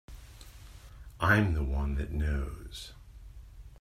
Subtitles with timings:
[1.19, 2.93] I'm the one that knows.